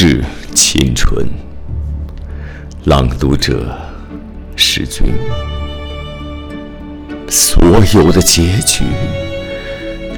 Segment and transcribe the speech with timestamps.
[0.00, 0.22] 致
[0.54, 1.28] 青春，
[2.84, 3.76] 朗读者
[4.54, 5.12] 是君。
[7.28, 7.60] 所
[7.92, 8.84] 有的结局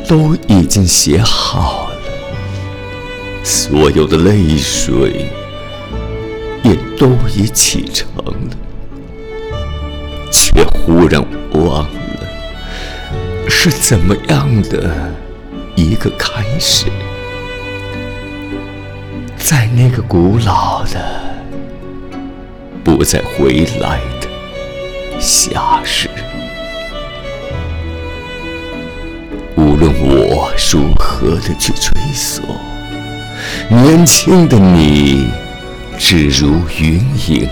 [0.07, 1.97] 都已经写好了，
[3.43, 5.31] 所有的泪水
[6.63, 8.35] 也都已启程了，
[10.31, 11.89] 却忽然忘了
[13.49, 14.95] 是怎么样的
[15.75, 16.85] 一个开始。
[19.43, 21.01] 在那个古老的、
[22.85, 24.29] 不再回来的
[25.19, 26.09] 夏日，
[29.57, 32.45] 无论我如何的去追索，
[33.69, 35.27] 年轻的你
[35.99, 37.49] 只如云影掠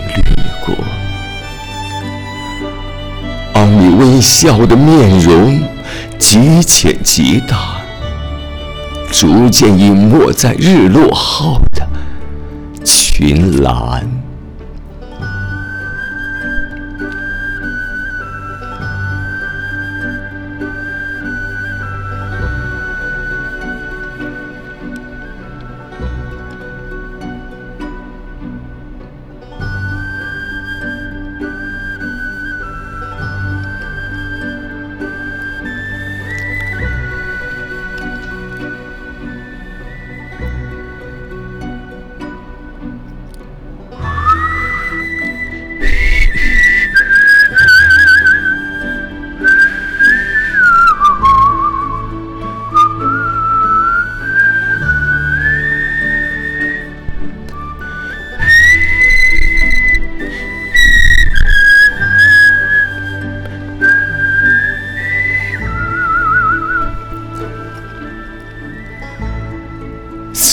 [0.65, 0.75] 过，
[3.53, 5.59] 而你微笑的面容
[6.17, 7.78] 极浅极大。
[9.19, 11.85] 逐渐隐没在日落后的
[12.85, 14.28] 群岚。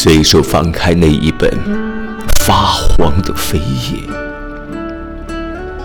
[0.08, 1.50] 随手翻开那一本
[2.38, 3.98] 发黄的扉页，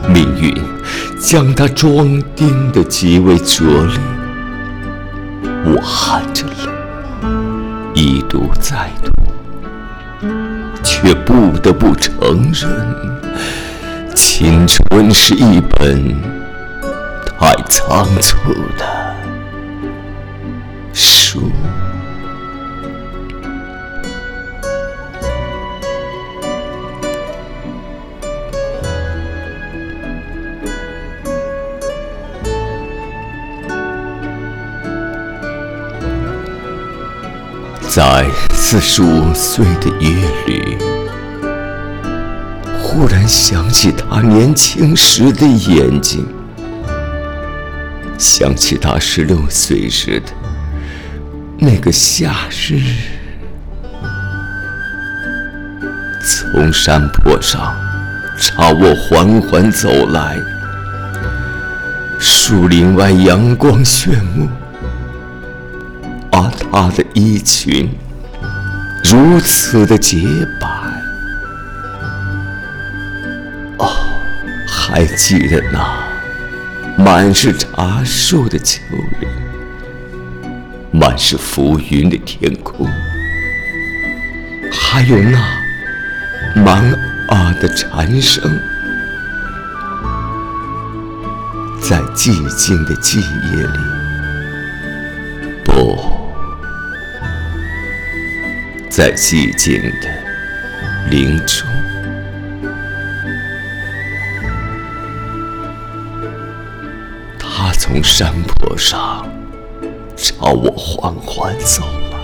[0.08, 0.56] 命运
[1.20, 4.00] 将它装订得极为拙劣。
[5.66, 6.54] 我含着泪
[7.96, 9.12] 一读再读，
[10.84, 12.70] 却不得不承认，
[14.14, 16.16] 青春是一本
[17.40, 18.38] 太仓促
[18.78, 18.86] 的
[20.94, 21.52] 书。
[37.94, 40.16] 在四十五岁的夜
[40.46, 40.78] 里，
[42.82, 46.26] 忽然想起他年轻时的眼睛，
[48.18, 50.32] 想起他十六岁时的
[51.60, 52.82] 那个夏日，
[56.24, 57.76] 从山坡上
[58.40, 60.38] 朝我缓缓走来，
[62.18, 64.48] 树林外阳光炫目。
[66.34, 67.90] 而他的衣裙
[69.04, 70.18] 如此的洁
[70.60, 70.68] 白，
[73.78, 73.90] 哦，
[74.68, 78.82] 还记得那满是茶树的秋
[79.20, 79.28] 日，
[80.92, 82.88] 满是浮云的天空，
[84.72, 85.40] 还有那
[86.56, 86.92] 满
[87.30, 88.60] 耳的蝉声，
[91.82, 93.80] 在寂静的季夜里，
[95.66, 96.21] 不。
[98.92, 100.10] 在寂静的
[101.10, 101.66] 林中，
[107.40, 109.26] 他从山坡上
[110.18, 112.20] 朝我缓缓走来。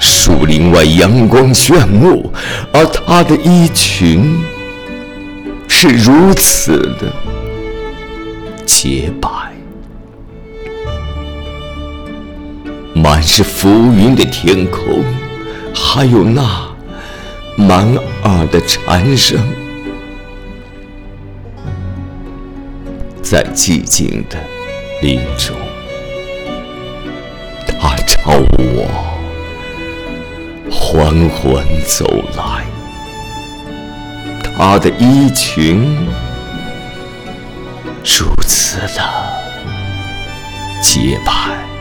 [0.00, 2.32] 树林外阳光炫目，
[2.72, 4.40] 而他的衣裙
[5.66, 7.12] 是如此的
[8.64, 9.43] 洁白。
[12.94, 15.04] 满是浮云的天空，
[15.74, 16.42] 还有那
[17.56, 17.92] 满
[18.22, 19.38] 耳的蝉声，
[23.20, 24.38] 在寂静的
[25.02, 25.56] 林中，
[27.66, 28.86] 他朝我
[30.70, 32.06] 缓缓走
[32.36, 32.64] 来，
[34.56, 35.84] 他的衣裙
[38.04, 39.02] 如此的
[40.80, 41.73] 洁白。